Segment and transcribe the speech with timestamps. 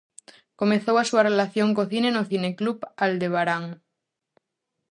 [0.59, 3.63] Comezou a súa relación co cine no Cineclub Aldebarán.